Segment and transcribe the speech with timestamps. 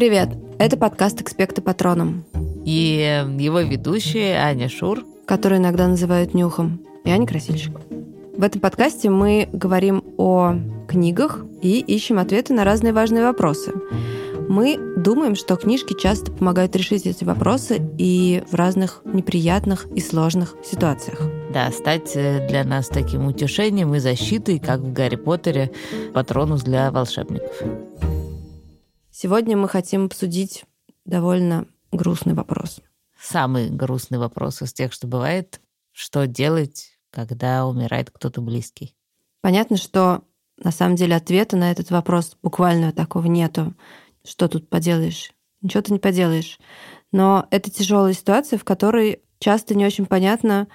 [0.00, 0.30] Привет!
[0.58, 2.24] Это подкаст «Экспекты патроном»,
[2.64, 5.04] И его ведущие Аня Шур.
[5.26, 7.78] который иногда называют нюхом, и Аня Красильщик.
[8.34, 10.54] В этом подкасте мы говорим о
[10.88, 13.74] книгах и ищем ответы на разные важные вопросы.
[14.48, 20.56] Мы думаем, что книжки часто помогают решить эти вопросы и в разных неприятных и сложных
[20.64, 21.20] ситуациях.
[21.52, 25.70] Да, стать э, для нас таким утешением и защитой, как в Гарри Поттере,
[26.14, 27.54] патронус для волшебников.
[29.22, 30.64] Сегодня мы хотим обсудить
[31.04, 32.80] довольно грустный вопрос.
[33.20, 35.60] Самый грустный вопрос из тех, что бывает,
[35.92, 38.96] что делать, когда умирает кто-то близкий.
[39.42, 40.22] Понятно, что
[40.56, 43.74] на самом деле ответа на этот вопрос буквально такого нету.
[44.24, 45.32] Что тут поделаешь?
[45.60, 46.58] Ничего ты не поделаешь.
[47.12, 50.66] Но это тяжелая ситуация, в которой часто не очень понятно,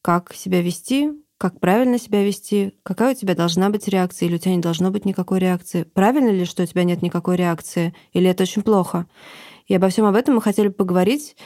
[0.00, 1.10] как себя вести,
[1.40, 4.90] как правильно себя вести, какая у тебя должна быть реакция, или у тебя не должно
[4.90, 5.84] быть никакой реакции.
[5.84, 9.06] Правильно ли, что у тебя нет никакой реакции, или это очень плохо?
[9.66, 11.36] И обо всем об этом мы хотели поговорить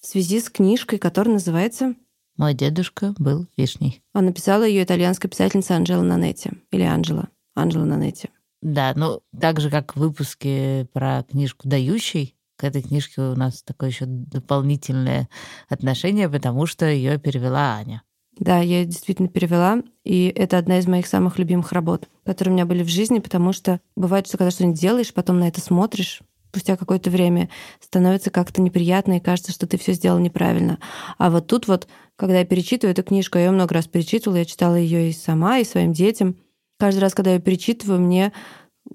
[0.00, 1.96] в связи с книжкой, которая называется
[2.36, 4.00] Мой дедушка был вишней.
[4.12, 6.52] А написала ее итальянская писательница Анджела Нанетти.
[6.70, 7.28] Или Анджела.
[7.56, 8.28] Анджела Нанетти.
[8.60, 13.64] Да, ну так же, как в выпуске про книжку «Дающий», к этой книжке у нас
[13.64, 15.28] такое еще дополнительное
[15.68, 18.04] отношение, потому что ее перевела Аня.
[18.38, 22.54] Да, я ее действительно перевела, и это одна из моих самых любимых работ, которые у
[22.54, 26.22] меня были в жизни, потому что бывает, что когда что-нибудь делаешь, потом на это смотришь,
[26.48, 27.48] спустя какое-то время
[27.80, 30.78] становится как-то неприятно, и кажется, что ты все сделал неправильно.
[31.18, 34.44] А вот тут вот, когда я перечитываю эту книжку, я ее много раз перечитывала, я
[34.44, 36.36] читала ее и сама, и своим детям.
[36.78, 38.32] Каждый раз, когда я ее перечитываю, мне,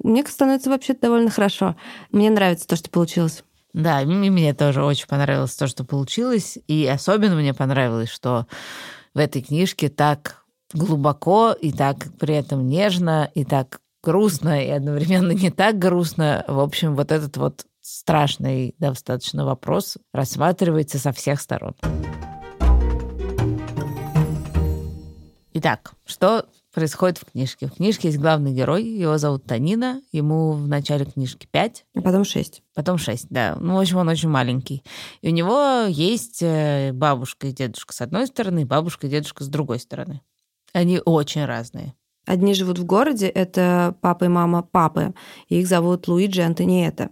[0.04, 1.76] мне становится вообще довольно хорошо.
[2.12, 3.44] Мне нравится то, что получилось.
[3.74, 6.58] Да, и мне тоже очень понравилось то, что получилось.
[6.68, 8.48] И особенно мне понравилось, что
[9.18, 15.32] в этой книжке так глубоко и так при этом нежно и так грустно и одновременно
[15.32, 16.46] не так грустно.
[16.48, 21.74] В общем, вот этот вот страшный достаточно вопрос рассматривается со всех сторон.
[25.54, 26.46] Итак, что
[26.78, 27.66] происходит в книжке?
[27.66, 32.24] В книжке есть главный герой, его зовут Танина, ему в начале книжки 5, А потом
[32.24, 32.62] шесть.
[32.76, 33.58] потом 6, да.
[33.60, 34.84] Ну, в общем, он очень маленький.
[35.24, 39.48] И у него есть э, бабушка и дедушка с одной стороны, бабушка и дедушка с
[39.48, 40.22] другой стороны.
[40.72, 41.96] Они очень разные.
[42.28, 45.16] Одни живут в городе, это папа и мама папы,
[45.50, 47.10] и их зовут Луиджи и Антониета.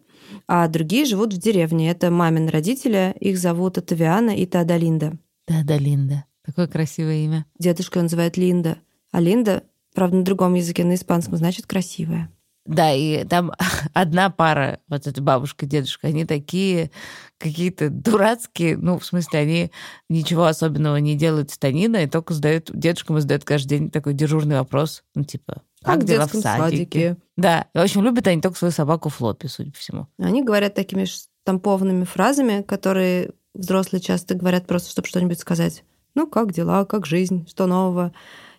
[0.47, 5.17] А другие живут в деревне, это мамин родители, их зовут Атавиана и Теодолинда.
[5.47, 6.25] Да, да, Линда.
[6.45, 7.47] Такое красивое имя.
[7.57, 8.77] Дедушка называет Линда,
[9.15, 12.29] а Линда, правда, на другом языке, на испанском, значит красивая.
[12.65, 13.53] Да, и там
[13.93, 16.91] одна пара, вот эта бабушка и дедушка, они такие
[17.37, 19.71] какие-то дурацкие, ну, в смысле, они
[20.09, 24.13] ничего особенного не делают с Танина, и только задают, дедушка ему задает каждый день такой
[24.13, 27.15] дежурный вопрос, ну, типа, как, в дела в детском садике?
[27.37, 30.07] Да, в общем, любят они только свою собаку Флоппи, судя по всему.
[30.19, 35.85] Они говорят такими штампованными фразами, которые взрослые часто говорят просто, чтобы что-нибудь сказать.
[36.15, 38.11] Ну, как дела, как жизнь, что нового.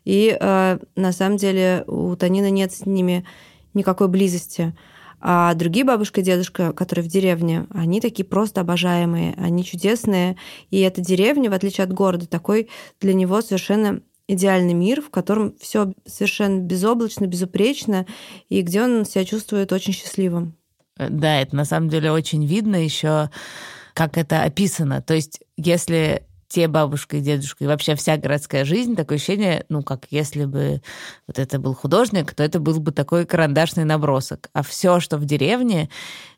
[0.06, 3.26] И э, на самом деле у Танины нет с ними
[3.74, 4.74] никакой близости.
[5.20, 10.36] А другие бабушка и дедушка, которые в деревне, они такие просто обожаемые, они чудесные.
[10.70, 12.68] И эта деревня, в отличие от города, такой
[13.00, 18.06] для него совершенно идеальный мир, в котором все совершенно безоблачно, безупречно,
[18.48, 20.54] и где он себя чувствует очень счастливым.
[20.98, 23.30] Э, Да, это на самом деле очень видно еще,
[23.92, 25.02] как это описано.
[25.02, 29.82] То есть, если те бабушка и дедушка, и вообще вся городская жизнь, такое ощущение, ну,
[29.82, 30.82] как если бы
[31.26, 34.48] вот это был художник, то это был бы такой карандашный набросок.
[34.52, 35.88] А все, что в деревне,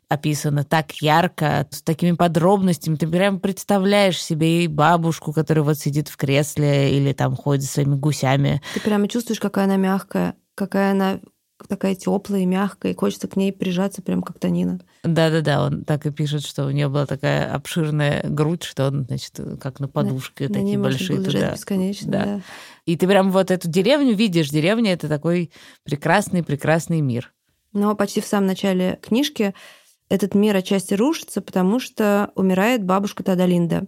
[0.09, 2.95] описано так ярко, с такими подробностями.
[2.95, 7.73] Ты прям представляешь себе и бабушку, которая вот сидит в кресле или там ходит со
[7.73, 8.61] своими гусями.
[8.73, 11.19] Ты прямо чувствуешь, какая она мягкая, какая она
[11.67, 14.79] такая теплая и мягкая, и хочется к ней прижаться, прям как Танина.
[15.03, 19.39] Да-да-да, он так и пишет, что у нее была такая обширная грудь, что он, значит,
[19.61, 21.53] как на подушке, На такие можно большие было лежать туда.
[21.53, 22.23] бесконечно, Да.
[22.25, 22.41] да.
[22.85, 24.49] И ты прям вот эту деревню видишь.
[24.49, 25.51] Деревня— это такой
[25.83, 27.31] прекрасный-прекрасный мир.
[27.73, 29.53] Но почти в самом начале книжки
[30.09, 33.85] этот мир отчасти рушится, потому что умирает бабушка Тадалинда,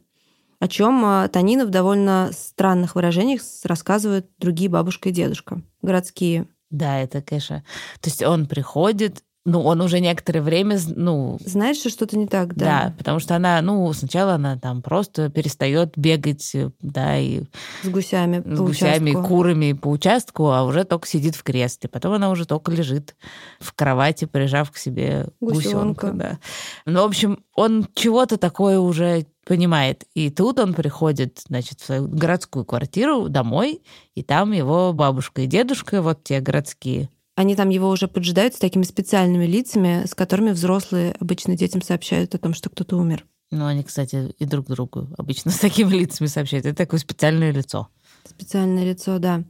[0.60, 6.48] о чем Танина в довольно странных выражениях рассказывают другие бабушка и дедушка, городские.
[6.72, 7.64] Да, это, конечно...
[8.00, 12.56] То есть он приходит, ну, он уже некоторое время, ну, Знаешь, что что-то не так,
[12.56, 12.66] да.
[12.66, 12.96] да?
[12.98, 17.44] потому что она, ну, сначала она там просто перестает бегать, да, и
[17.82, 19.28] С гусями с по гусями, участку.
[19.28, 21.90] курами по участку, а уже только сидит в кресле.
[21.90, 23.16] Потом она уже только лежит
[23.60, 26.12] в кровати, прижав к себе гусенка.
[26.12, 26.40] Да.
[26.86, 30.06] Ну, в общем, он чего-то такое уже понимает.
[30.14, 33.82] И тут он приходит, значит, в свою городскую квартиру домой,
[34.14, 38.60] и там его бабушка и дедушка, вот те городские, они там его уже поджидают с
[38.60, 43.26] такими специальными лицами, с которыми взрослые обычно детям сообщают о том, что кто-то умер.
[43.52, 46.66] Ну, они, кстати, и друг другу обычно с такими лицами сообщают.
[46.66, 47.90] Это такое специальное лицо.
[48.26, 49.44] Специальное лицо, да.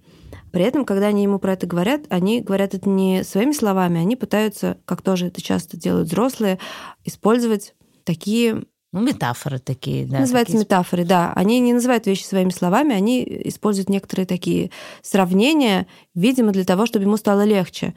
[0.51, 4.15] При этом, когда они ему про это говорят, они говорят это не своими словами, они
[4.15, 6.59] пытаются, как тоже это часто делают взрослые,
[7.03, 10.19] использовать такие ну, метафоры такие, да.
[10.19, 10.65] Называются такие...
[10.65, 11.31] метафоры, да.
[11.33, 14.69] Они не называют вещи своими словами, они используют некоторые такие
[15.01, 17.93] сравнения, видимо, для того, чтобы ему стало легче.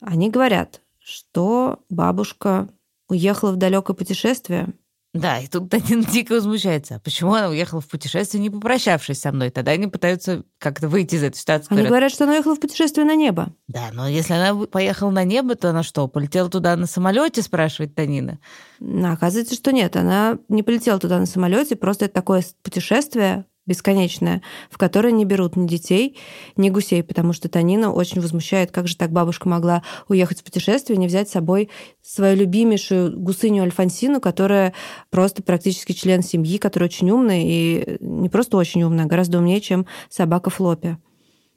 [0.00, 2.68] Они говорят, что бабушка
[3.08, 4.74] уехала в далекое путешествие,
[5.14, 7.00] да, и тут Данин дико возмущается.
[7.04, 9.50] Почему она уехала в путешествие, не попрощавшись со мной?
[9.50, 11.66] Тогда они пытаются как-то выйти из этой ситуации.
[11.70, 13.54] Они говорят, что она уехала в путешествие на небо.
[13.68, 17.94] Да, но если она поехала на небо, то она что, полетела туда на самолете, спрашивает
[17.94, 18.38] Танина?
[18.80, 24.42] Ну, оказывается, что нет, она не полетела туда на самолете, просто это такое путешествие бесконечная,
[24.70, 26.18] в которой не берут ни детей,
[26.56, 30.96] ни гусей, потому что Танина очень возмущает, как же так бабушка могла уехать в путешествие
[30.96, 31.70] не взять с собой
[32.02, 34.74] свою любимейшую гусыню Альфонсину, которая
[35.10, 39.60] просто практически член семьи, которая очень умная и не просто очень умная, а гораздо умнее,
[39.60, 40.98] чем собака Флопи.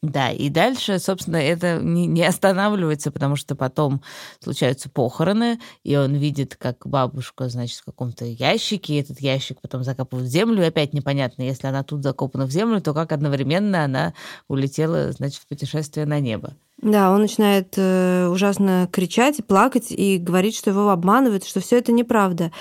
[0.06, 4.02] Да, и дальше, собственно, это не, останавливается, потому что потом
[4.40, 9.84] случаются похороны, и он видит, как бабушка, значит, в каком-то ящике, и этот ящик потом
[9.84, 13.84] закапывают в землю, и опять непонятно, если она тут закопана в землю, то как одновременно
[13.84, 14.13] она
[14.48, 16.54] улетела, значит, в путешествие на небо.
[16.78, 21.80] Да, он начинает э, ужасно кричать и плакать и говорить, что его обманывают, что все
[21.80, 22.51] это неправда.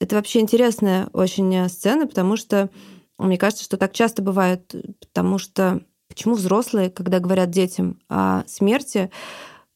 [0.00, 2.68] Это вообще интересная очень сцена, потому что
[3.16, 9.12] мне кажется, что так часто бывает, потому что Почему взрослые, когда говорят детям о смерти,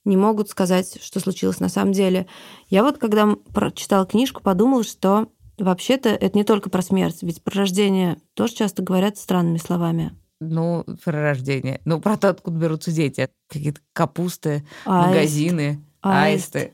[0.04, 2.26] не могут сказать, что случилось на самом деле?
[2.69, 5.28] Я вот, когда прочитала книжку, подумала, что
[5.58, 10.10] вообще-то это не только про смерть, ведь про рождение тоже часто говорят странными словами.
[10.40, 11.81] Ну, про рождение.
[11.84, 13.31] Ну, про то, откуда берутся дети.
[13.48, 15.08] Какие-то капусты, Аист.
[15.08, 16.58] магазины, аисты.
[16.58, 16.72] аисты.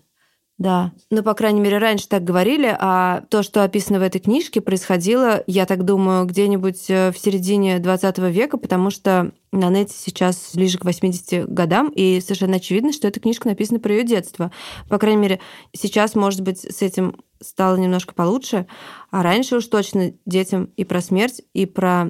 [0.61, 0.93] Да.
[1.11, 5.43] Ну, по крайней мере, раньше так говорили, а то, что описано в этой книжке, происходило,
[5.47, 10.77] я так думаю, где-нибудь э, в середине 20 века, потому что на нете сейчас ближе
[10.77, 14.53] к 80 годам, и совершенно очевидно, что эта книжка написана про ее детство.
[14.91, 15.41] По крайней мере,
[15.73, 18.67] сейчас, может быть, с этим стало немножко получше,
[19.11, 22.09] а раньше уж точно детям и про смерть, и про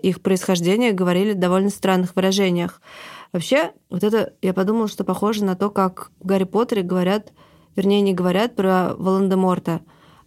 [0.00, 2.82] их происхождение говорили в довольно странных выражениях.
[3.32, 7.32] Вообще, вот это, я подумала, что похоже на то, как в Гарри Поттере говорят
[7.76, 9.80] вернее, не говорят про Волан-де-Морта.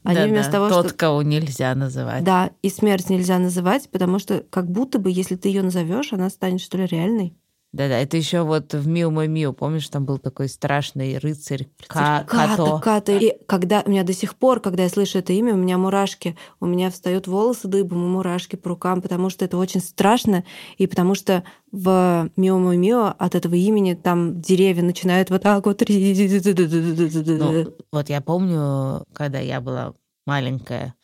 [0.04, 0.58] Они да, вместо да.
[0.58, 0.96] того, Тот, что...
[0.96, 2.24] кого нельзя называть.
[2.24, 6.30] Да, и смерть нельзя называть, потому что как будто бы, если ты ее назовешь, она
[6.30, 7.36] станет, что ли, реальной.
[7.75, 12.24] Да-да, это еще вот в Миу мой Миу, помнишь, там был такой страшный рыцарь, Ка
[12.25, 12.80] Като.
[12.80, 13.12] Като.
[13.12, 16.38] И когда у меня до сих пор, когда я слышу это имя, у меня мурашки,
[16.62, 20.45] у меня встают волосы дыбом и мурашки по рукам, потому что это очень страшно,
[20.77, 21.44] и потому что
[21.74, 25.83] в Мио мой Мио от этого имени там деревья начинают вот так вот.
[25.86, 29.94] Ну, вот я помню, когда я была
[30.25, 30.95] маленькая,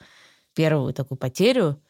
[0.55, 1.81] первую такую потерю,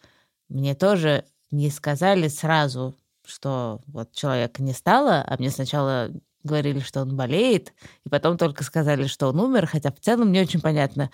[0.49, 2.95] мне тоже не сказали сразу,
[3.25, 6.11] что вот человека не стало, а мне сначала
[6.43, 7.73] говорили, что он болеет,
[8.05, 11.11] и потом только сказали, что он умер, хотя в целом не очень понятно,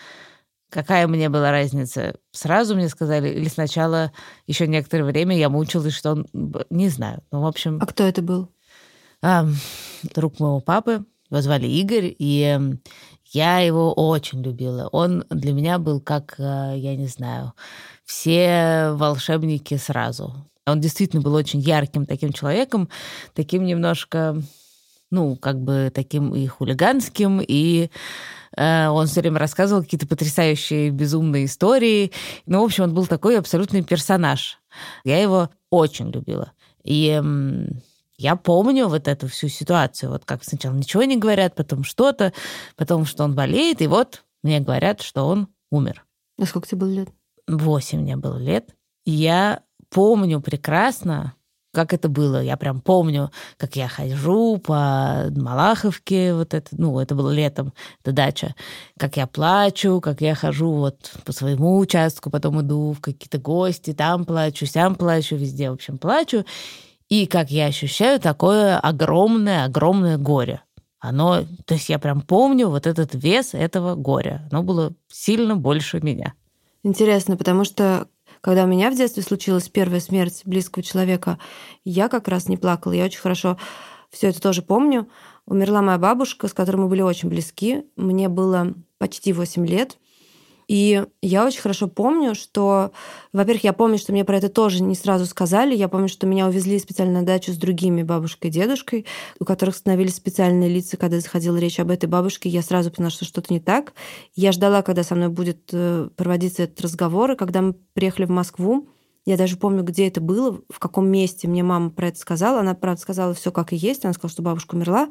[0.70, 2.16] какая мне была разница.
[2.32, 4.12] Сразу мне сказали, или сначала
[4.46, 6.28] еще некоторое время я мучилась, что он...
[6.70, 7.24] Не знаю.
[7.32, 7.80] Ну, в общем...
[7.82, 8.50] А кто это был?
[9.22, 9.46] А,
[10.16, 11.06] друг моего папы.
[11.30, 12.78] Его звали Игорь, и
[13.26, 14.88] я его очень любила.
[14.92, 17.54] Он для меня был как, э, я не знаю,
[18.06, 20.34] все волшебники сразу.
[20.68, 22.90] Он действительно был очень ярким таким человеком,
[23.34, 24.42] таким немножко,
[25.10, 27.90] ну, как бы таким и хулиганским, и
[28.56, 32.12] э, он все время рассказывал какие-то потрясающие, безумные истории.
[32.46, 34.60] Ну, в общем, он был такой абсолютный персонаж.
[35.06, 36.52] Я его очень любила.
[36.84, 37.22] И
[38.18, 40.12] я помню вот эту всю ситуацию.
[40.12, 42.34] Вот как сначала ничего не говорят, потом что-то,
[42.76, 46.06] потом, что он болеет, и вот мне говорят, что он умер.
[46.40, 47.10] А сколько тебе было лет?
[47.48, 48.76] Восемь мне было лет.
[49.06, 51.34] Я помню прекрасно,
[51.74, 52.42] как это было.
[52.42, 58.14] Я прям помню, как я хожу по Малаховке, вот это, ну, это было летом, это
[58.14, 58.56] дача,
[58.98, 63.94] как я плачу, как я хожу вот по своему участку, потом иду в какие-то гости,
[63.94, 66.46] там плачу, сям плачу, везде, в общем, плачу.
[67.10, 70.62] И как я ощущаю такое огромное-огромное горе.
[71.00, 74.48] Оно, то есть я прям помню вот этот вес этого горя.
[74.52, 76.34] Оно было сильно больше меня.
[76.84, 78.08] Интересно, потому что
[78.42, 81.40] когда у меня в детстве случилась первая смерть близкого человека,
[81.84, 82.94] я как раз не плакала.
[82.94, 83.58] Я очень хорошо
[84.10, 85.08] все это тоже помню.
[85.46, 87.86] Умерла моя бабушка, с которой мы были очень близки.
[87.96, 89.98] Мне было почти 8 лет.
[90.68, 92.92] И я очень хорошо помню, что,
[93.32, 95.74] во-первых, я помню, что мне про это тоже не сразу сказали.
[95.74, 99.06] Я помню, что меня увезли специально на дачу с другими бабушкой и дедушкой,
[99.40, 102.50] у которых становились специальные лица, когда заходила речь об этой бабушке.
[102.50, 103.94] Я сразу поняла, что что-то не так.
[104.36, 107.32] Я ждала, когда со мной будет э, проводиться этот разговор.
[107.32, 108.90] И когда мы приехали в Москву,
[109.26, 112.60] я даже помню, где это было, в каком месте мне мама про это сказала.
[112.60, 114.04] Она, правда, сказала все как и есть.
[114.04, 115.10] Она сказала, что бабушка умерла.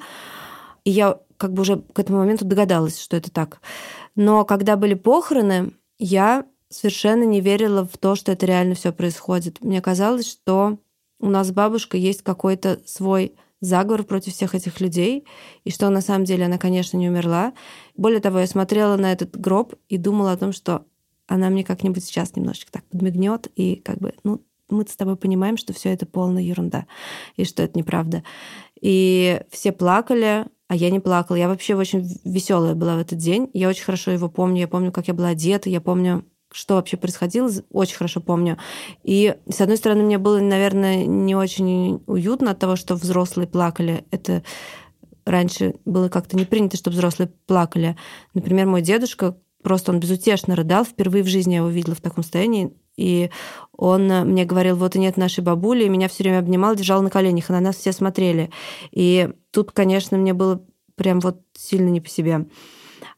[0.85, 3.61] И я как бы уже к этому моменту догадалась, что это так.
[4.15, 9.63] Но когда были похороны, я совершенно не верила в то, что это реально все происходит.
[9.63, 10.79] Мне казалось, что
[11.21, 15.25] у нас с бабушкой есть какой-то свой заговор против всех этих людей,
[15.65, 17.55] и что на самом деле она, конечно, не умерла.
[17.97, 20.85] Более того, я смотрела на этот гроб и думала о том, что
[21.27, 25.57] она мне как-нибудь сейчас немножечко так подмигнет, и как бы, ну, мы с тобой понимаем,
[25.57, 26.87] что все это полная ерунда,
[27.37, 28.23] и что это неправда.
[28.81, 31.37] И все плакали, а я не плакала.
[31.37, 33.49] Я вообще очень веселая была в этот день.
[33.53, 34.61] Я очень хорошо его помню.
[34.61, 35.71] Я помню, как я была одета.
[35.71, 38.59] Я помню, что вообще происходило, очень хорошо помню.
[39.03, 44.05] И, с одной стороны, мне было, наверное, не очень уютно от того, что взрослые плакали.
[44.11, 44.43] Это
[45.25, 47.97] раньше было как-то не принято, чтобы взрослые плакали.
[48.35, 50.85] Например, мой дедушка, просто он безутешно рыдал.
[50.85, 52.73] Впервые в жизни я его видела в таком состоянии.
[52.97, 53.31] И
[53.77, 57.11] он мне говорил, вот и нет нашей бабули, и меня все время обнимал, держал на
[57.11, 58.51] коленях, и на нас все смотрели.
[58.91, 60.63] И тут, конечно, мне было
[60.97, 62.47] прям вот сильно не по себе.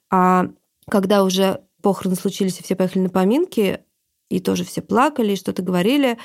[0.09, 0.47] А
[0.89, 3.81] когда уже похороны случились, и все поехали на поминки,
[4.29, 6.17] и тоже все плакали, и что-то говорили,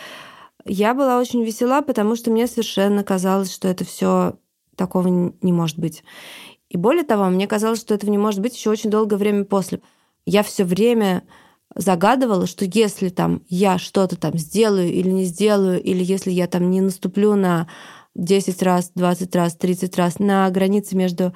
[0.65, 4.37] я была очень весела, потому что мне совершенно казалось, что это все
[4.75, 6.03] такого не может быть.
[6.69, 9.81] И более того, мне казалось, что этого не может быть еще очень долгое время после.
[10.27, 11.23] Я все время
[11.73, 16.69] загадывала, что если там я что-то там сделаю или не сделаю, или если я там
[16.69, 17.67] не наступлю на
[18.15, 21.33] 10 раз, 20 раз, 30 раз на границе между,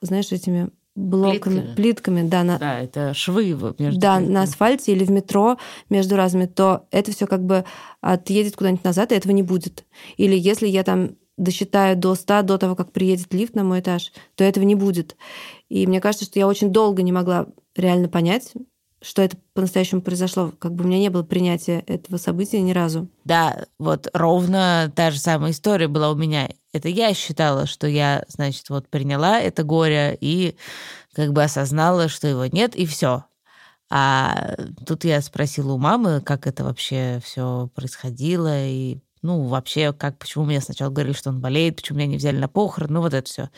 [0.00, 4.32] знаешь, этими блоками, плитками, плитками да, на, да, это швы между да, плитками.
[4.32, 5.58] на асфальте или в метро
[5.88, 7.64] между разными, то это все как бы
[8.00, 9.84] отъедет куда-нибудь назад, и этого не будет.
[10.16, 14.12] Или если я там досчитаю до 100 до того, как приедет лифт на мой этаж,
[14.34, 15.16] то этого не будет.
[15.68, 18.52] И мне кажется, что я очень долго не могла реально понять,
[19.02, 20.52] что это по-настоящему произошло.
[20.58, 23.08] Как бы у меня не было принятия этого события ни разу.
[23.24, 26.50] Да, вот ровно та же самая история была у меня.
[26.72, 30.56] Это я считала, что я, значит, вот приняла это горе и
[31.14, 33.24] как бы осознала, что его нет, и все.
[33.88, 34.54] А
[34.86, 40.44] тут я спросила у мамы, как это вообще все происходило, и ну, вообще, как, почему
[40.44, 43.28] мне сначала говорили, что он болеет, почему меня не взяли на похорон, ну, вот это
[43.28, 43.50] все.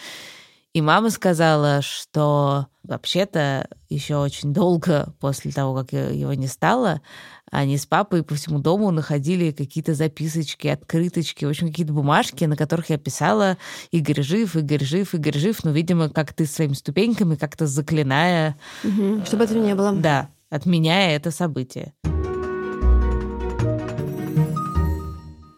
[0.75, 7.03] И мама сказала, что вообще-то еще очень долго после того, как его не стало,
[7.51, 12.57] они с папой по всему дому находили какие-то записочки, открыточки, в общем, какие-то бумажки, на
[12.57, 13.59] которых я писала
[13.91, 18.57] «Игорь жив, Игорь жив, Игорь жив», ну, видимо, как ты своими ступеньками, как-то заклиная...
[18.83, 19.93] Угу, чтобы этого не было.
[19.93, 21.93] Да, отменяя это событие.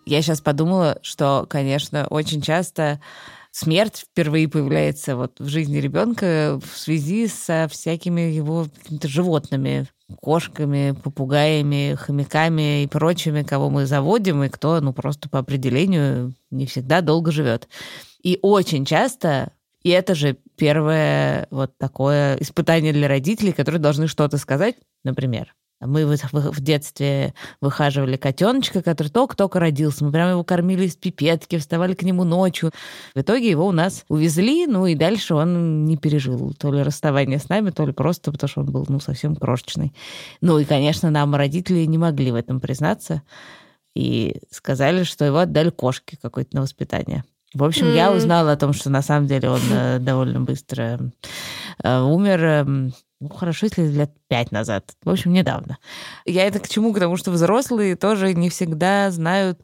[0.07, 3.01] Я сейчас подумала, что, конечно, очень часто
[3.55, 8.67] смерть впервые появляется вот в жизни ребенка в связи со всякими его
[9.05, 9.87] животными,
[10.21, 16.67] кошками, попугаями, хомяками и прочими, кого мы заводим, и кто, ну, просто по определению не
[16.67, 17.69] всегда долго живет.
[18.25, 19.53] И очень часто
[19.85, 25.55] и это же первое вот такое испытание для родителей, которые должны что-то сказать, например.
[25.87, 30.05] Мы в, в, в детстве выхаживали котеночка, который только-только родился.
[30.05, 32.71] Мы прямо его кормили из пипетки, вставали к нему ночью.
[33.15, 37.39] В итоге его у нас увезли, ну и дальше он не пережил то ли расставание
[37.39, 39.93] с нами, то ли просто потому, что он был ну, совсем крошечный.
[40.41, 43.23] Ну и, конечно, нам родители не могли в этом признаться
[43.95, 47.25] и сказали, что его отдали кошке какой-то на воспитание.
[47.55, 47.95] В общем, mm.
[47.95, 50.99] я узнала о том, что на самом деле он э, довольно быстро
[51.83, 52.93] э, умер эм,
[53.29, 54.93] ну, хорошо, если лет пять назад.
[55.03, 55.79] В общем, недавно.
[56.27, 56.93] Я это к чему?
[56.93, 59.61] К тому, что взрослые тоже не всегда знают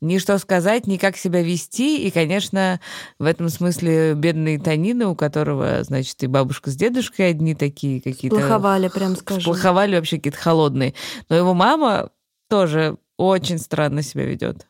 [0.00, 2.06] ни что сказать, ни как себя вести.
[2.06, 2.80] И, конечно,
[3.18, 8.36] в этом смысле бедный Танина, у которого, значит, и бабушка с дедушкой одни такие какие-то...
[8.36, 9.44] Плоховали, прям скажем.
[9.44, 10.94] Плоховали вообще какие-то холодные.
[11.28, 12.10] Но его мама
[12.48, 14.66] тоже очень странно себя ведет.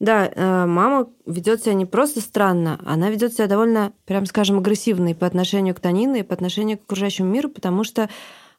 [0.00, 5.08] Да, э, мама ведет себя не просто странно, она ведет себя довольно, прям скажем, агрессивно
[5.08, 8.08] и по отношению к Танину, и по отношению к окружающему миру, потому что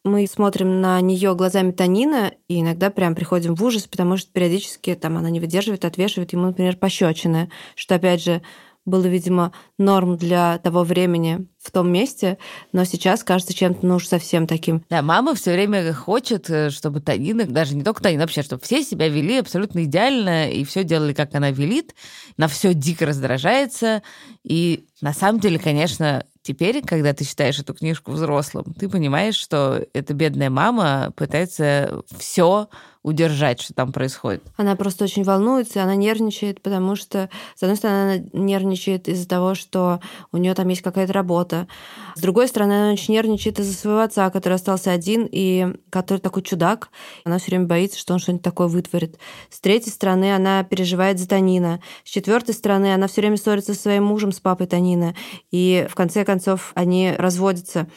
[0.03, 4.93] мы смотрим на нее глазами Танина, и иногда прям приходим в ужас, потому что периодически
[4.93, 8.43] там она не выдерживает, отвешивает ему, например, пощечины, что, опять же,
[8.85, 12.37] было, видимо, норм для того времени в том месте,
[12.73, 14.83] но сейчас кажется чем-то ну уж совсем таким.
[14.89, 18.83] Да, мама все время хочет, э, чтобы Танина, даже не только Танина, вообще, чтобы все
[18.83, 21.93] себя вели абсолютно идеально и все делали, как она велит,
[22.37, 24.01] на все дико раздражается.
[24.43, 29.85] И на самом деле, конечно, Теперь, когда ты читаешь эту книжку взрослым, ты понимаешь, что
[29.93, 32.67] эта бедная мама пытается все
[33.03, 34.43] удержать, что там происходит.
[34.57, 39.55] Она просто очень волнуется, она нервничает, потому что, с одной стороны, она нервничает из-за того,
[39.55, 39.99] что
[40.31, 41.67] у нее там есть какая-то работа.
[42.15, 46.43] С другой стороны, она очень нервничает из-за своего отца, который остался один и который такой
[46.43, 46.89] чудак.
[47.25, 49.17] Она все время боится, что он что-нибудь такое вытворит.
[49.49, 51.81] С третьей стороны, она переживает за Танина.
[52.03, 55.15] С четвертой стороны, она все время ссорится со своим мужем, с папой Танина.
[55.49, 57.87] И в конце концов, они разводятся.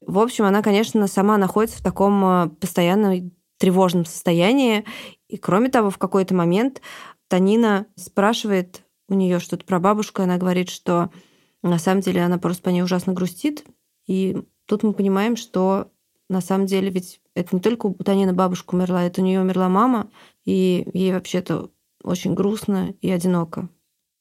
[0.00, 4.84] В общем, она, конечно, сама находится в таком э, постоянном тревожном состоянии.
[5.28, 6.80] И кроме того, в какой-то момент
[7.28, 11.10] Танина спрашивает у нее что-то про бабушку, и она говорит, что
[11.62, 13.64] на самом деле она просто по ней ужасно грустит.
[14.06, 15.92] И тут мы понимаем, что
[16.28, 19.68] на самом деле ведь это не только у Танины бабушка умерла, это у нее умерла
[19.68, 20.10] мама,
[20.44, 21.70] и ей вообще-то
[22.02, 23.68] очень грустно и одиноко.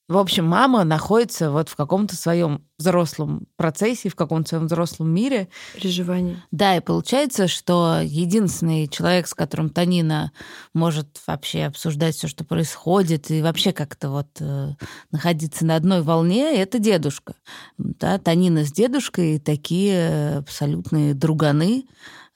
[0.09, 5.49] В общем, мама находится вот в каком-то своем взрослом процессе, в каком-то своем взрослом мире.
[5.75, 6.43] Переживание.
[6.49, 10.31] Да, и получается, что единственный человек, с которым Танина
[10.73, 14.69] может вообще обсуждать все, что происходит, и вообще как-то вот э,
[15.11, 17.35] находиться на одной волне, это дедушка.
[17.77, 21.85] Да, Танина с дедушкой такие абсолютные друганы,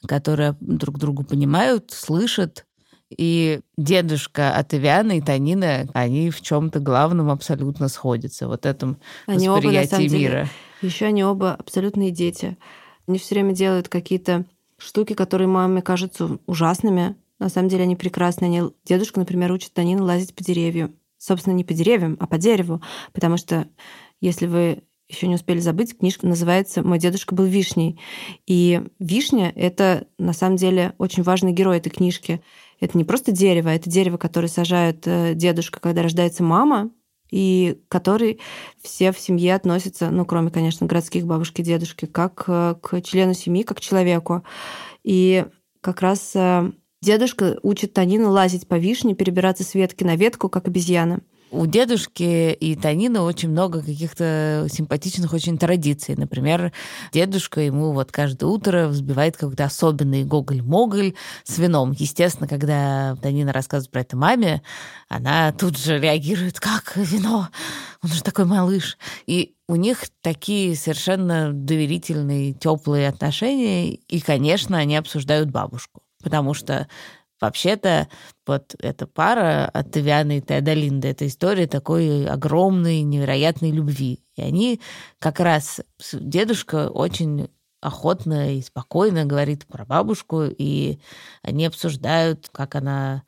[0.07, 2.65] которые друг другу понимают, слышат,
[3.17, 8.47] и дедушка от Ивиана и Танина, они в чем-то главном абсолютно сходятся.
[8.47, 10.31] Вот этом они восприятии оба, мира.
[10.31, 10.49] Деле,
[10.81, 12.57] еще они оба абсолютные дети.
[13.07, 14.45] Они все время делают какие-то
[14.77, 17.15] штуки, которые маме кажутся ужасными.
[17.39, 18.47] На самом деле они прекрасные.
[18.47, 18.71] Они...
[18.85, 20.95] Дедушка, например, учит Танина лазить по деревьям.
[21.17, 22.81] Собственно, не по деревьям, а по дереву.
[23.13, 23.67] Потому что
[24.19, 27.99] если вы еще не успели забыть, книжка называется «Мой дедушка был вишней».
[28.47, 32.41] И вишня— это, на самом деле, очень важный герой этой книжки.
[32.83, 36.91] Это не просто дерево, это дерево, которое сажает э, дедушка, когда рождается мама,
[37.31, 38.41] и который
[38.81, 43.35] все в семье относятся, ну, кроме, конечно, городских бабушки и дедушки, как э, к члену
[43.35, 44.43] семьи, как к человеку.
[45.01, 45.45] И
[45.79, 50.67] как раз э, дедушка учит Танину лазить по вишне, перебираться с ветки на ветку, как
[50.67, 51.21] обезьяна
[51.53, 56.15] у дедушки и Танины очень много каких-то симпатичных очень традиций.
[56.17, 56.73] Например,
[57.13, 61.13] дедушка ему вот каждое утро взбивает какой-то особенный гоголь-моголь
[61.43, 61.93] с вином.
[61.97, 64.63] Естественно, когда Танина рассказывает про это маме,
[65.07, 67.49] она тут же реагирует, как вино?
[68.01, 68.97] Он же такой малыш.
[69.27, 73.91] И у них такие совершенно доверительные, теплые отношения.
[73.93, 76.01] И, конечно, они обсуждают бабушку.
[76.23, 76.87] Потому что
[77.43, 78.07] Вообще-то
[78.47, 84.23] вот эта пара от Тавианы и Теодолинды, это история такой огромной, невероятной любви.
[84.37, 84.79] И они
[85.19, 85.81] как раз,
[86.13, 87.49] дедушка очень
[87.81, 90.99] охотно и спокойно говорит про бабушку, и
[91.41, 93.23] они обсуждают, как она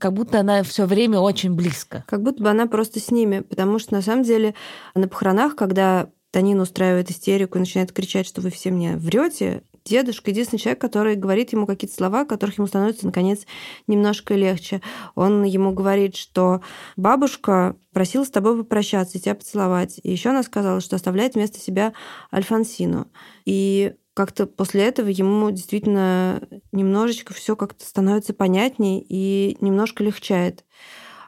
[0.00, 2.04] как будто она все время очень близко.
[2.08, 4.54] Как будто бы она просто с ними, потому что на самом деле
[4.94, 10.30] на похоронах, когда Танин устраивает истерику и начинает кричать, что вы все мне врете, дедушка
[10.30, 13.46] единственный человек, который говорит ему какие-то слова, которых ему становится, наконец,
[13.86, 14.80] немножко легче.
[15.14, 16.62] Он ему говорит, что
[16.96, 20.00] бабушка просила с тобой попрощаться и тебя поцеловать.
[20.02, 21.92] И еще она сказала, что оставляет вместо себя
[22.32, 23.08] Альфонсину.
[23.44, 30.64] И как-то после этого ему действительно немножечко все как-то становится понятней и немножко легчает.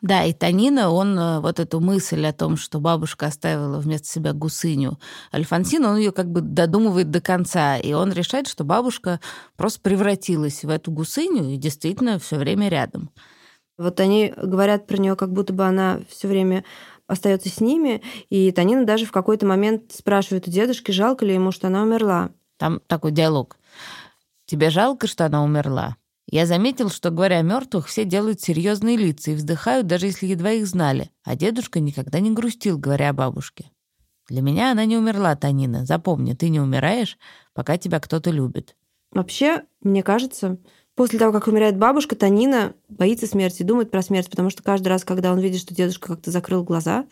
[0.03, 4.33] Да, и Танина, он э, вот эту мысль о том, что бабушка оставила вместо себя
[4.33, 4.99] гусыню
[5.33, 9.21] Альфонсину, он ее как бы додумывает до конца, и он решает, что бабушка
[9.57, 13.11] просто превратилась в эту гусыню и действительно все время рядом.
[13.79, 16.65] Вот они говорят про нее, как будто бы она все время
[17.07, 21.53] остается с ними, и Танина даже в какой-то момент спрашивает у дедушки, жалко ли ему,
[21.53, 22.31] что она умерла.
[22.57, 23.57] Там такой диалог.
[24.47, 25.97] Тебе жалко, что она умерла?
[26.27, 30.53] Я заметил, что, говоря о мертвых, все делают серьезные лица и вздыхают, даже если едва
[30.53, 31.11] их знали.
[31.25, 33.71] А дедушка никогда не грустил, говоря о бабушке.
[34.29, 35.85] Для меня она не умерла, Танина.
[35.85, 37.19] Запомни, ты не умираешь,
[37.55, 38.77] пока тебя кто-то любит.
[39.11, 40.59] Вообще, мне кажется,
[40.95, 45.05] после того, как умирает бабушка, Танина боится смерти, думает про смерть, потому что каждый раз,
[45.05, 47.07] когда он видит, что дедушка как-то закрыл глаза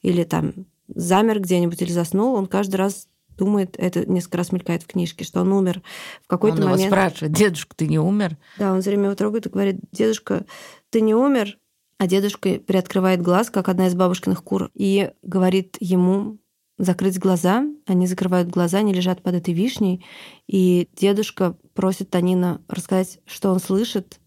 [0.00, 4.86] или там замер где-нибудь или заснул, он каждый раз думает, это несколько раз мелькает в
[4.86, 5.82] книжке, что он умер
[6.22, 6.80] в какой-то он момент.
[6.80, 8.36] Он его спрашивает, дедушка, ты не умер?
[8.58, 10.44] Да, он все время его трогает и говорит, дедушка,
[10.90, 11.58] ты не умер?
[11.98, 16.38] А дедушка приоткрывает глаз, как одна из бабушкиных кур, и говорит ему
[16.78, 17.64] закрыть глаза.
[17.86, 20.04] Они закрывают глаза, они лежат под этой вишней,
[20.48, 24.18] и дедушка просит Танина рассказать, что он слышит.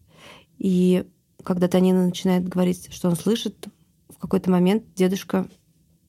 [0.58, 1.04] И
[1.44, 3.68] когда Танина начинает говорить, что он слышит,
[4.08, 5.46] в какой-то момент дедушка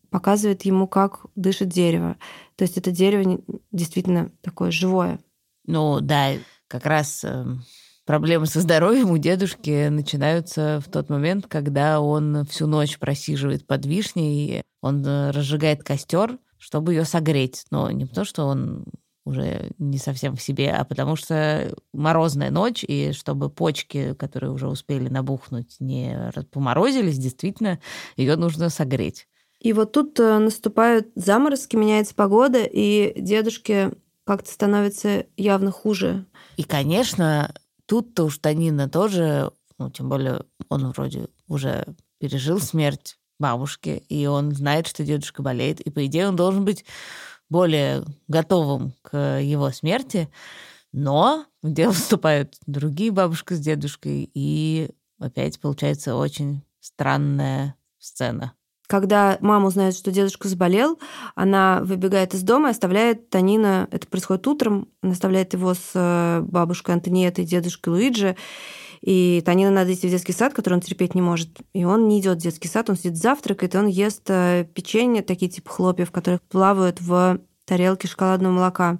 [0.09, 2.15] показывает ему, как дышит дерево.
[2.57, 3.39] То есть это дерево
[3.71, 5.19] действительно такое живое.
[5.65, 6.33] Ну да,
[6.67, 7.63] как раз эм,
[8.05, 13.85] проблемы со здоровьем у дедушки начинаются в тот момент, когда он всю ночь просиживает под
[13.85, 17.65] вишней, он э, разжигает костер, чтобы ее согреть.
[17.69, 18.85] Но не потому, что он
[19.23, 24.67] уже не совсем в себе, а потому что морозная ночь, и чтобы почки, которые уже
[24.67, 27.79] успели набухнуть, не поморозились, действительно,
[28.15, 29.27] ее нужно согреть.
[29.59, 33.91] И вот тут э, наступают заморозки, меняется погода, и дедушке
[34.23, 36.25] как-то становится явно хуже.
[36.57, 37.53] И, конечно,
[37.85, 41.85] тут-то уж Танина тоже, ну, тем более он вроде уже
[42.19, 46.85] пережил смерть бабушки, и он знает, что дедушка болеет, и, по идее, он должен быть
[47.49, 50.29] более готовым к его смерти,
[50.91, 54.89] но в дело вступают другие бабушка с дедушкой, и
[55.19, 58.53] опять получается очень странная сцена.
[58.87, 60.97] Когда мама узнает, что дедушка заболел,
[61.35, 66.41] она выбегает из дома и оставляет Танина, это происходит утром, она оставляет его с э,
[66.41, 68.37] бабушкой Антониетой дедушкой Луиджи,
[69.01, 71.49] и Танина надо идти в детский сад, который он терпеть не может.
[71.73, 75.21] И он не идет в детский сад, он сидит завтракает, и он ест э, печенье,
[75.21, 78.99] такие типа хлопьев, которые плавают в тарелке шоколадного молока.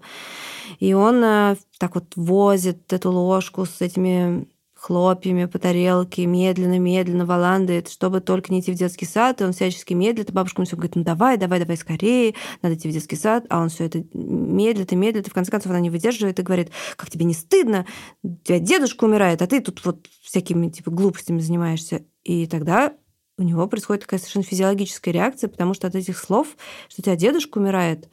[0.79, 4.47] И он э, так вот возит эту ложку с этими
[4.77, 9.93] хлопьями по тарелке, медленно-медленно валандает, чтобы только не идти в детский сад, и он всячески
[9.93, 13.15] медлит, и бабушка ему все говорит, ну давай, давай, давай скорее, надо идти в детский
[13.15, 16.39] сад, а он все это медлит и медлит, и в конце концов она не выдерживает
[16.39, 17.85] и говорит, как тебе не стыдно,
[18.23, 22.05] у тебя дедушка умирает, а ты тут вот всякими типа глупостями занимаешься.
[22.23, 22.93] И тогда
[23.37, 26.55] у него происходит такая совершенно физиологическая реакция, потому что от этих слов,
[26.87, 28.09] что у тебя дедушка умирает,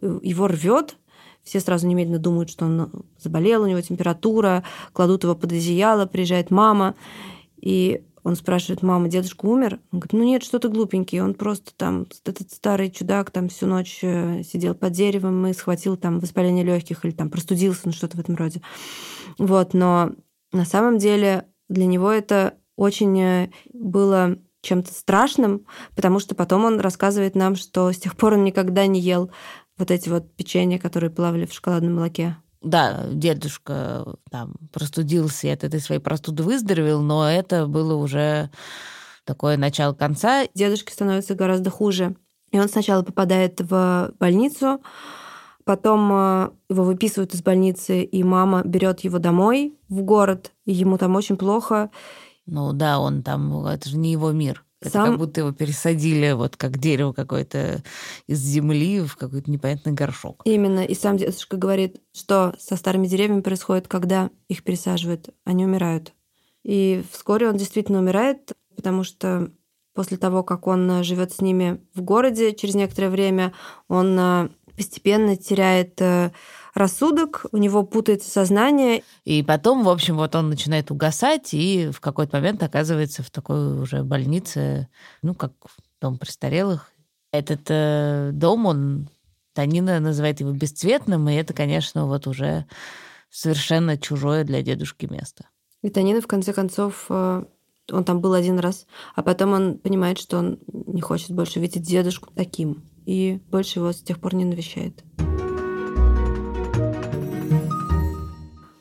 [0.00, 0.96] его рвет,
[1.44, 6.50] все сразу немедленно думают, что он заболел, у него температура, кладут его под одеяло, приезжает
[6.50, 6.94] мама,
[7.60, 9.80] и он спрашивает, мама, дедушка умер?
[9.92, 13.66] Он говорит, ну нет, что ты глупенький, он просто там, этот старый чудак там всю
[13.66, 18.16] ночь э, сидел под деревом и схватил там воспаление легких или там простудился, ну что-то
[18.16, 18.62] в этом роде.
[19.38, 20.12] Вот, но
[20.52, 26.80] на самом деле для него это очень э, было чем-то страшным, потому что потом он
[26.80, 29.30] рассказывает нам, что с тех пор он никогда не ел
[29.78, 32.36] вот эти вот печенья, которые плавали в шоколадном молоке.
[32.60, 38.50] Да, дедушка там простудился и от этой своей простуды выздоровел, но это было уже
[39.24, 40.46] такое начало конца.
[40.54, 42.16] Дедушке становится гораздо хуже.
[42.52, 44.80] И он сначала попадает в больницу,
[45.64, 50.96] потом э, его выписывают из больницы, и мама берет его домой в город, и ему
[50.96, 51.90] там очень плохо.
[52.46, 54.63] Ну да, он там, это же не его мир.
[54.84, 55.10] Это Сам...
[55.10, 57.82] как будто его пересадили вот как дерево какое-то
[58.26, 60.42] из земли в какой-то непонятный горшок.
[60.44, 60.84] Именно.
[60.84, 66.12] И сам дедушка говорит, что со старыми деревьями происходит, когда их пересаживают, они умирают.
[66.64, 69.50] И вскоре он действительно умирает, потому что
[69.94, 73.54] после того, как он живет с ними в городе, через некоторое время
[73.88, 76.30] он э, постепенно теряет э,
[76.74, 79.02] рассудок, у него путается сознание.
[79.24, 83.80] И потом, в общем, вот он начинает угасать и в какой-то момент оказывается в такой
[83.80, 84.88] уже больнице,
[85.22, 85.52] ну, как
[86.00, 86.90] дом престарелых.
[87.32, 89.08] Этот э, дом, он,
[89.54, 92.66] Танина называет его бесцветным, и это, конечно, вот уже
[93.30, 95.46] совершенно чужое для дедушки место.
[95.82, 97.44] И Танина, в конце концов, э,
[97.90, 101.82] он там был один раз, а потом он понимает, что он не хочет больше видеть
[101.82, 105.02] дедушку таким, и больше его с тех пор не навещает.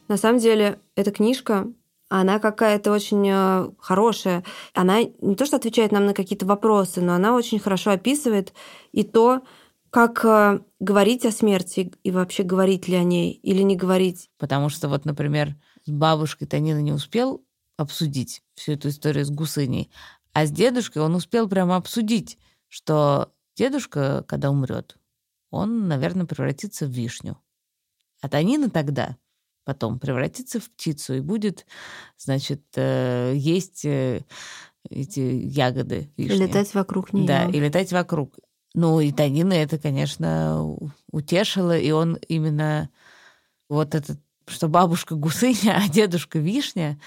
[0.07, 1.67] На самом деле, эта книжка,
[2.09, 4.43] она какая-то очень э, хорошая.
[4.73, 8.53] Она не то, что отвечает нам на какие-то вопросы, но она очень хорошо описывает
[8.91, 9.41] и то,
[9.89, 14.29] как э, говорить о смерти и вообще говорить ли о ней или не говорить.
[14.37, 17.43] Потому что вот, например, с бабушкой Танина не успел
[17.77, 19.91] обсудить всю эту историю с гусыней,
[20.33, 22.37] а с дедушкой он успел прямо обсудить,
[22.69, 24.97] что дедушка, когда умрет,
[25.51, 27.37] он, наверное, превратится в вишню.
[28.21, 29.17] А Танина тогда
[29.65, 31.65] потом превратится в птицу и будет,
[32.17, 34.21] значит, э, есть э,
[34.89, 36.11] эти ягоды.
[36.17, 36.35] Вишни.
[36.35, 37.27] И летать вокруг нее.
[37.27, 38.33] Да, и летать вокруг.
[38.73, 40.77] Ну, и Танина это, конечно,
[41.11, 42.89] утешило, и он именно
[43.69, 46.99] вот этот, что бабушка гусыня, а дедушка вишня,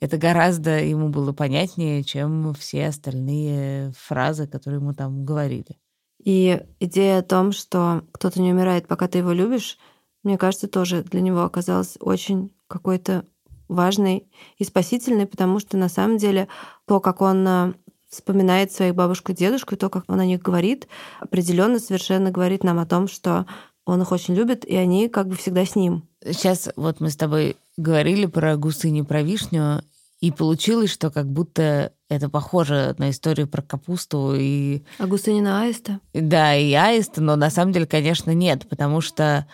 [0.00, 5.78] это гораздо ему было понятнее, чем все остальные фразы, которые ему там говорили.
[6.24, 9.78] И идея о том, что кто-то не умирает, пока ты его любишь,
[10.22, 13.24] мне кажется, тоже для него оказалась очень какой-то
[13.68, 16.48] важной и спасительной, потому что на самом деле
[16.86, 17.72] то, как он э,
[18.08, 20.86] вспоминает своих бабушку и дедушку, и то, как он о них говорит,
[21.20, 23.46] определенно совершенно говорит нам о том, что
[23.84, 26.08] он их очень любит, и они как бы всегда с ним.
[26.24, 29.82] Сейчас вот мы с тобой говорили про гусыню, про вишню,
[30.20, 34.84] и получилось, что как будто это похоже на историю про капусту и...
[34.98, 35.98] А гусыня на аиста?
[36.14, 39.48] Да, и аиста, но на самом деле, конечно, нет, потому что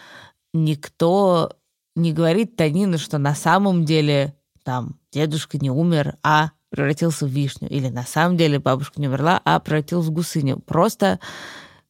[0.64, 1.52] никто
[1.94, 7.68] не говорит Танину, что на самом деле там дедушка не умер, а превратился в вишню.
[7.68, 10.58] Или на самом деле бабушка не умерла, а превратилась в гусыню.
[10.58, 11.18] Просто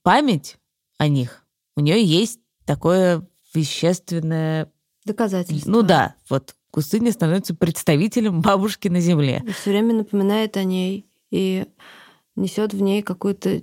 [0.03, 0.57] память
[0.99, 1.45] о них.
[1.77, 4.71] У нее есть такое вещественное...
[5.05, 5.71] Доказательство.
[5.71, 9.43] Ну да, вот Кусыня становится представителем бабушки на земле.
[9.61, 11.67] Все время напоминает о ней и
[12.37, 13.63] несет в ней какую-то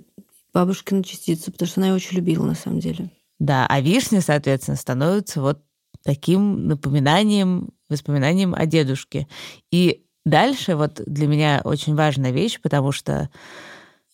[0.52, 3.10] бабушкину частицу, потому что она ее очень любила на самом деле.
[3.38, 5.62] Да, а вишня, соответственно, становится вот
[6.02, 9.28] таким напоминанием, воспоминанием о дедушке.
[9.70, 13.28] И дальше вот для меня очень важная вещь, потому что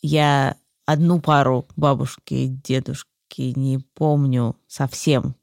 [0.03, 0.57] я
[0.87, 3.07] одну пару бабушки и дедушки
[3.57, 5.37] не помню совсем.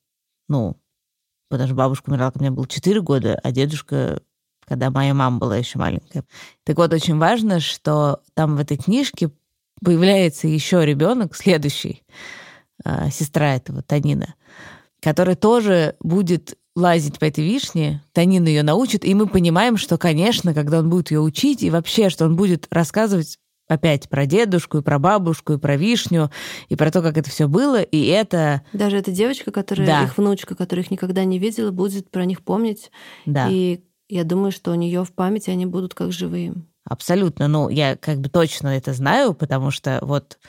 [0.47, 0.77] Ну,
[1.49, 4.21] потому что бабушка умерла, когда мне было 4 года, а дедушка,
[4.65, 6.25] когда моя мама была еще маленькая.
[6.65, 9.31] Так вот, очень важно, что там в этой книжке
[9.83, 12.03] появляется еще ребенок, следующий,
[13.11, 14.35] сестра этого Танина,
[15.01, 20.53] которая тоже будет лазить по этой вишне, Танин ее научит, и мы понимаем, что, конечно,
[20.53, 23.37] когда он будет ее учить, и вообще, что он будет рассказывать
[23.67, 26.31] опять про дедушку, и про бабушку, и про вишню,
[26.69, 28.63] и про то, как это все было, и это...
[28.73, 30.03] Даже эта девочка, которая да.
[30.03, 32.91] их внучка, которая их никогда не видела, будет про них помнить.
[33.25, 33.47] Да.
[33.49, 36.55] И я думаю, что у нее в памяти они будут как живые.
[36.83, 37.47] Абсолютно.
[37.47, 40.39] Ну, я как бы точно это знаю, потому что вот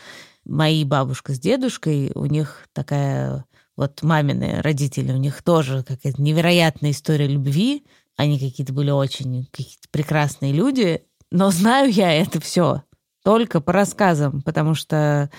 [0.45, 3.45] мои бабушка с дедушкой, у них такая
[3.77, 7.87] вот мамины родители, у них тоже какая-то невероятная история любви.
[8.17, 12.83] Они какие-то были очень какие-то прекрасные люди, но знаю я это все
[13.25, 15.31] только по рассказам, потому что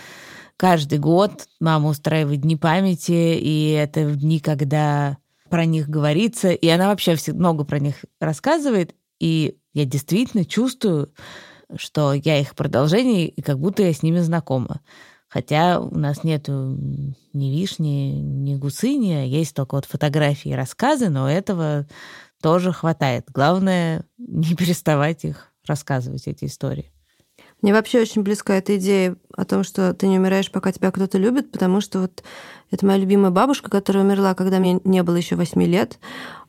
[0.58, 5.18] каждый год мама устраивает дни памяти, и это дни, когда
[5.50, 11.14] про них говорится, и она вообще много про них рассказывает, и я действительно чувствую,
[11.78, 14.82] что я их продолжение, и как будто я с ними знакома.
[15.28, 16.78] Хотя у нас нету
[17.34, 21.88] ни вишни, ни гусыни, а есть только вот фотографии и рассказы, но этого
[22.42, 23.26] тоже хватает.
[23.30, 26.91] Главное не переставать их рассказывать, эти истории.
[27.62, 31.18] Мне вообще очень близка эта идея о том, что ты не умираешь, пока тебя кто-то
[31.18, 32.24] любит, потому что вот
[32.72, 36.00] это моя любимая бабушка, которая умерла, когда мне не было еще восьми лет.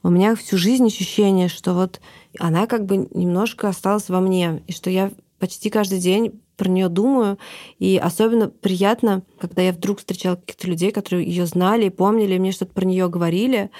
[0.02, 2.00] У меня всю жизнь ощущение, что вот
[2.38, 6.88] она как бы немножко осталась во мне, и что я почти каждый день про нее
[6.88, 7.38] думаю.
[7.80, 12.38] И особенно приятно, когда я вдруг встречала каких-то людей, которые ее знали и помнили, и
[12.38, 13.70] мне что-то про нее говорили.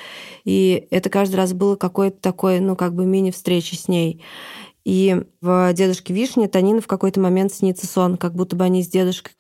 [0.44, 4.20] И это каждый раз было какой-то такой, ну, как бы мини-встречи с ней.
[4.84, 8.88] И в «Дедушке Вишне» Танина в какой-то момент снится сон, как будто бы они с
[8.88, 9.32] дедушкой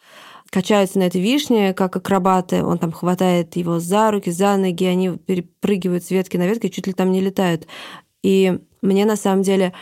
[0.50, 2.62] качаются на этой вишне, как акробаты.
[2.62, 6.86] Он там хватает его за руки, за ноги, они перепрыгивают с ветки на ветки, чуть
[6.86, 7.66] ли там не летают.
[8.22, 9.72] И мне на самом деле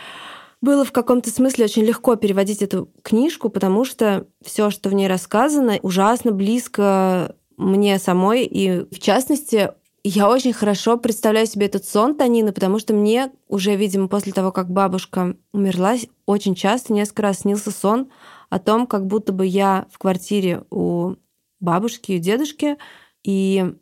[0.61, 5.07] было в каком-то смысле очень легко переводить эту книжку, потому что все, что в ней
[5.07, 8.45] рассказано, ужасно близко мне самой.
[8.45, 9.71] И в частности,
[10.03, 14.51] я очень хорошо представляю себе этот сон Танины, потому что мне уже, видимо, после того,
[14.51, 18.09] как бабушка умерла, очень часто, несколько раз снился сон
[18.49, 21.15] о том, как будто бы я в квартире у
[21.59, 22.77] бабушки и у дедушки,
[23.23, 23.73] и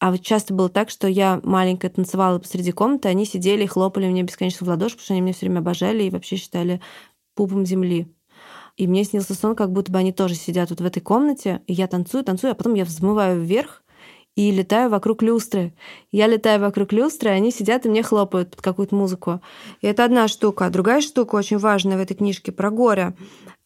[0.00, 4.08] а вот часто было так, что я маленькая танцевала посреди комнаты, они сидели и хлопали
[4.08, 6.80] мне бесконечно в ладоши, потому что они меня все время обожали и вообще считали
[7.34, 8.08] пупом земли.
[8.76, 11.74] И мне снился сон, как будто бы они тоже сидят вот в этой комнате, и
[11.74, 13.82] я танцую, танцую, а потом я взмываю вверх,
[14.36, 15.74] и летаю вокруг люстры.
[16.12, 19.40] Я летаю вокруг люстры, они сидят и мне хлопают под какую-то музыку.
[19.80, 20.66] И это одна штука.
[20.66, 23.14] А другая штука очень важная в этой книжке про горе,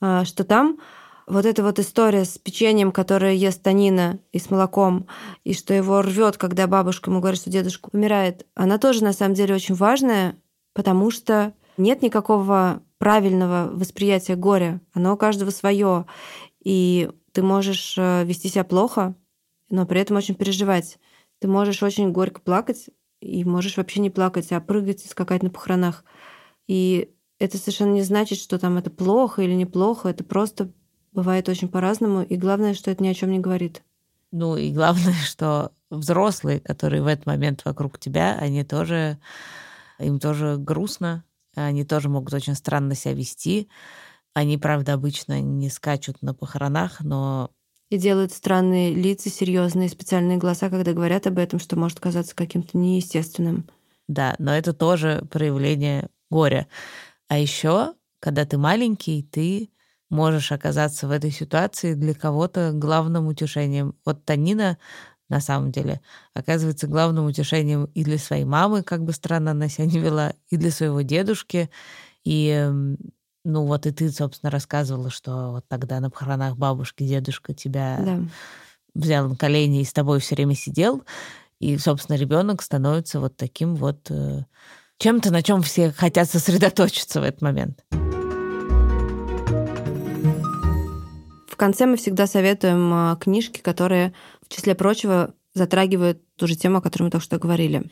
[0.00, 0.79] а, что там
[1.27, 5.07] вот эта вот история с печеньем, которое ест Танина и с молоком,
[5.42, 9.35] и что его рвет, когда бабушка ему говорит, что дедушка умирает, она тоже на самом
[9.35, 10.37] деле очень важная,
[10.74, 14.81] потому что нет никакого правильного восприятия горя.
[14.92, 16.07] Оно у каждого свое.
[16.62, 19.14] И ты можешь э, вести себя плохо,
[19.74, 20.98] но при этом очень переживать.
[21.40, 22.88] Ты можешь очень горько плакать,
[23.20, 26.04] и можешь вообще не плакать, а прыгать и скакать на похоронах.
[26.68, 30.70] И это совершенно не значит, что там это плохо или неплохо, это просто
[31.12, 33.82] бывает очень по-разному, и главное, что это ни о чем не говорит.
[34.30, 39.18] Ну и главное, что взрослые, которые в этот момент вокруг тебя, они тоже,
[39.98, 43.68] им тоже грустно, они тоже могут очень странно себя вести.
[44.32, 47.50] Они, правда, обычно не скачут на похоронах, но
[47.94, 52.76] и делают странные лица, серьезные специальные глаза, когда говорят об этом, что может казаться каким-то
[52.76, 53.68] неестественным.
[54.09, 56.66] Да, но это тоже проявление горя.
[57.28, 59.70] А еще, когда ты маленький, ты
[60.11, 63.94] можешь оказаться в этой ситуации для кого-то главным утешением.
[64.04, 64.76] Вот Танина
[65.28, 66.00] на самом деле
[66.35, 70.57] оказывается главным утешением и для своей мамы, как бы странно она себя не вела, и
[70.57, 71.70] для своего дедушки.
[72.24, 72.70] И
[73.44, 78.20] ну вот и ты, собственно, рассказывала, что вот тогда на похоронах бабушки, дедушка тебя да.
[78.94, 81.04] взял на колени и с тобой все время сидел.
[81.61, 84.44] И, собственно, ребенок становится вот таким вот э,
[84.98, 87.85] чем-то, на чем все хотят сосредоточиться в этот момент.
[91.48, 96.78] В конце мы всегда советуем э, книжки, которые в числе прочего, затрагивают ту же тему,
[96.78, 97.90] о которой мы только что говорили.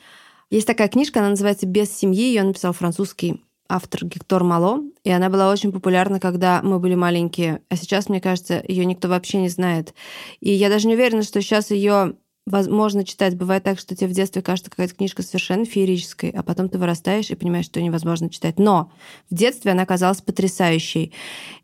[0.51, 5.31] Есть такая книжка, она называется «Без семьи», ее написал французский автор Гектор Мало, и она
[5.31, 9.49] была очень популярна, когда мы были маленькие, а сейчас, мне кажется, ее никто вообще не
[9.49, 9.95] знает.
[10.41, 13.37] И я даже не уверена, что сейчас ее возможно читать.
[13.37, 17.31] Бывает так, что тебе в детстве кажется какая-то книжка совершенно феерической, а потом ты вырастаешь
[17.31, 18.59] и понимаешь, что невозможно читать.
[18.59, 18.91] Но
[19.31, 21.13] в детстве она казалась потрясающей.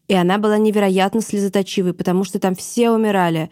[0.08, 3.50] И она была невероятно слезоточивой, потому что там все умирали.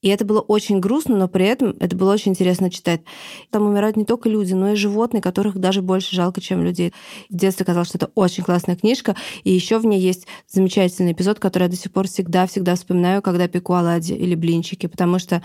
[0.00, 3.02] И это было очень грустно, но при этом это было очень интересно читать.
[3.50, 6.94] Там умирают не только люди, но и животные, которых даже больше жалко, чем людей.
[7.28, 9.16] В детстве казалось, что это очень классная книжка.
[9.44, 13.46] И еще в ней есть замечательный эпизод, который я до сих пор всегда-всегда вспоминаю, когда
[13.46, 15.42] пеку оладьи или блинчики, потому что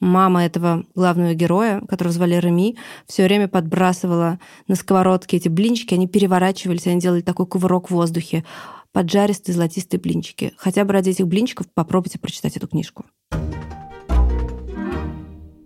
[0.00, 6.08] мама этого главного героя, которого звали Реми, все время подбрасывала на сковородке эти блинчики, они
[6.08, 8.44] переворачивались, они делали такой кувырок в воздухе
[8.92, 10.52] поджаристые золотистые блинчики.
[10.56, 13.06] Хотя бы ради этих блинчиков попробуйте прочитать эту книжку.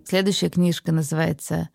[0.03, 1.69] Следующая книжка называется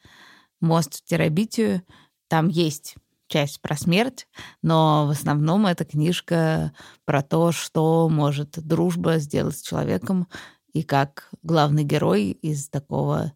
[0.60, 1.82] «Мост в терабитию».
[2.28, 2.94] Там есть
[3.26, 4.26] часть про смерть,
[4.62, 6.72] но в основном эта книжка
[7.04, 10.28] про то, что может дружба сделать с человеком,
[10.72, 13.32] и как главный герой из такого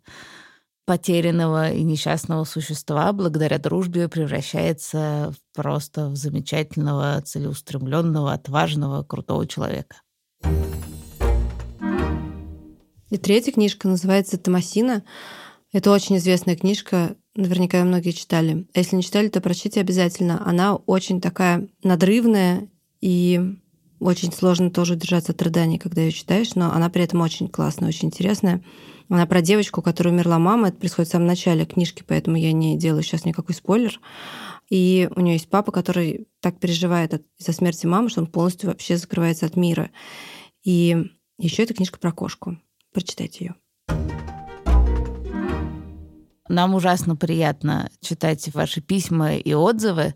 [0.84, 9.96] потерянного и несчастного существа благодаря дружбе превращается просто в замечательного, целеустремленного, отважного, крутого человека.
[13.10, 15.04] И третья книжка называется «Томасина».
[15.72, 18.66] Это очень известная книжка, наверняка ее многие читали.
[18.74, 20.46] А если не читали, то прочтите обязательно.
[20.46, 22.68] Она очень такая надрывная
[23.00, 23.40] и
[24.00, 27.88] очень сложно тоже держаться от рыданий, когда ее читаешь, но она при этом очень классная,
[27.88, 28.62] очень интересная.
[29.08, 30.68] Она про девочку, которая умерла мама.
[30.68, 34.00] Это происходит в самом начале книжки, поэтому я не делаю сейчас никакой спойлер.
[34.70, 38.96] И у нее есть папа, который так переживает из-за смерти мамы, что он полностью вообще
[38.96, 39.90] закрывается от мира.
[40.62, 40.96] И
[41.38, 42.58] еще эта книжка про кошку.
[42.92, 43.54] Прочитайте ее.
[46.48, 50.14] Нам ужасно приятно читать ваши письма и отзывы,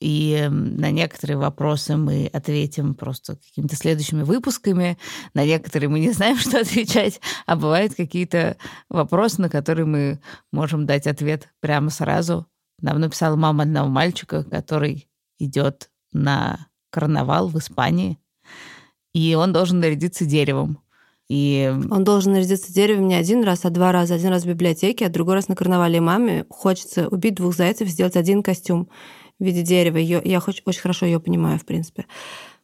[0.00, 4.96] и на некоторые вопросы мы ответим просто какими-то следующими выпусками,
[5.34, 8.56] на некоторые мы не знаем, что отвечать, а бывают какие-то
[8.88, 12.46] вопросы, на которые мы можем дать ответ прямо сразу.
[12.80, 15.08] Нам написала мама одного мальчика, который
[15.38, 18.18] идет на карнавал в Испании,
[19.12, 20.80] и он должен нарядиться деревом.
[21.28, 21.72] И...
[21.90, 24.14] Он должен нарядиться деревом не один раз, а два раза.
[24.14, 25.96] Один раз в библиотеке, а другой раз на карнавале.
[25.96, 28.88] И маме хочется убить двух зайцев, сделать один костюм
[29.38, 29.96] в виде дерева.
[29.96, 32.06] Ее, я очень, очень хорошо ее понимаю, в принципе.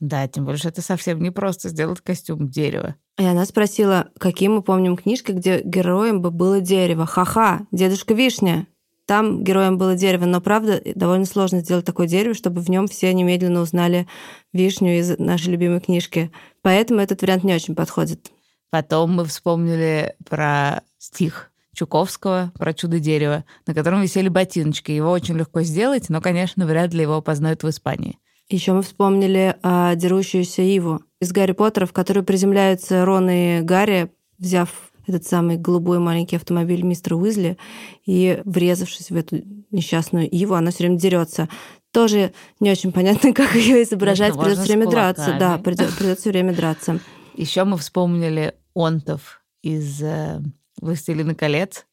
[0.00, 2.96] Да, тем более, что это совсем не просто сделать костюм дерева.
[3.18, 7.06] И она спросила, какие мы помним книжки, где героем бы было дерево.
[7.06, 8.66] Ха-ха, дедушка Вишня.
[9.06, 13.12] Там героем было дерево, но правда довольно сложно сделать такое дерево, чтобы в нем все
[13.12, 14.06] немедленно узнали
[14.52, 16.30] вишню из нашей любимой книжки.
[16.62, 18.30] Поэтому этот вариант не очень подходит.
[18.72, 24.92] Потом мы вспомнили про стих Чуковского про чудо дерева, на котором висели ботиночки.
[24.92, 28.18] Его очень легко сделать, но, конечно, вряд ли его познают в Испании.
[28.48, 34.10] Еще мы вспомнили а, дерущуюся Иву из Гарри Поттера, в которую приземляются Рон и Гарри,
[34.38, 34.70] взяв
[35.06, 37.58] этот самый голубой маленький автомобиль мистера Уизли
[38.06, 41.50] и врезавшись в эту несчастную Иву, она все время дерется.
[41.92, 44.32] Тоже не очень понятно, как ее изображать.
[44.32, 45.36] Придется время драться.
[45.38, 47.00] Да, придется все время драться.
[47.34, 50.40] Еще мы вспомнили Онтов из э,
[50.80, 51.86] «Властелина колец».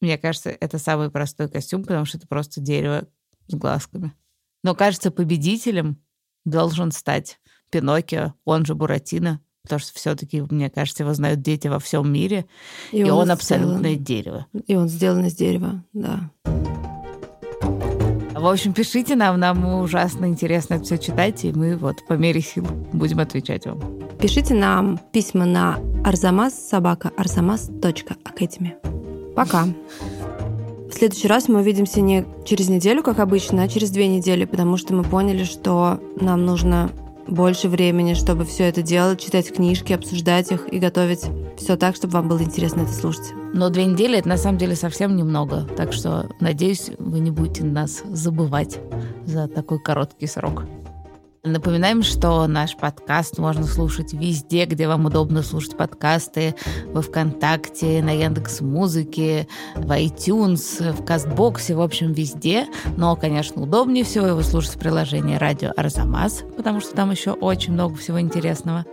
[0.00, 3.06] Мне кажется, это самый простой костюм, потому что это просто дерево
[3.46, 4.12] с глазками.
[4.64, 6.02] Но, кажется, победителем
[6.44, 11.78] должен стать Пиноккио, он же Буратино, потому что все-таки, мне кажется, его знают дети во
[11.78, 12.46] всем мире,
[12.90, 14.46] и, и он, он абсолютное дерево.
[14.66, 16.30] И он сделан из дерева, да.
[18.42, 22.40] В общем, пишите нам, нам ужасно интересно это все читать, и мы вот по мере
[22.40, 23.80] сил будем отвечать вам.
[24.20, 28.74] Пишите нам письма на арзамас собака арзамас.академи.
[29.36, 29.66] Пока.
[30.88, 34.76] В следующий раз мы увидимся не через неделю, как обычно, а через две недели, потому
[34.76, 36.90] что мы поняли, что нам нужно
[37.26, 41.24] больше времени, чтобы все это делать, читать книжки, обсуждать их и готовить
[41.56, 43.32] все так, чтобы вам было интересно это слушать.
[43.54, 45.66] Но две недели это на самом деле совсем немного.
[45.76, 48.78] Так что, надеюсь, вы не будете нас забывать
[49.24, 50.64] за такой короткий срок.
[51.44, 56.54] Напоминаем, что наш подкаст можно слушать везде, где вам удобно слушать подкасты.
[56.92, 62.68] Во Вконтакте, на Яндекс Музыке, в iTunes, в Кастбоксе, в общем, везде.
[62.96, 67.72] Но, конечно, удобнее всего его слушать в приложении «Радио Арзамас», потому что там еще очень
[67.72, 68.86] много всего интересного.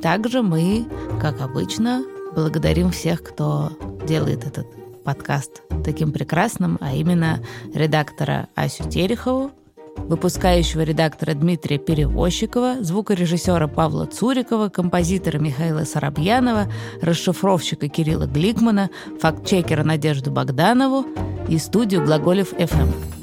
[0.00, 0.86] Также мы,
[1.20, 3.70] как обычно, благодарим всех, кто
[4.08, 4.66] делает этот
[5.04, 7.40] подкаст таким прекрасным, а именно
[7.74, 9.52] редактора Асю Терехову,
[9.96, 16.70] выпускающего редактора Дмитрия Перевозчикова, звукорежиссера Павла Цурикова, композитора Михаила Сарабьянова,
[17.00, 18.90] расшифровщика Кирилла Гликмана,
[19.20, 21.06] фактчекера Надежду Богданову
[21.48, 23.21] и студию «Глаголев FM.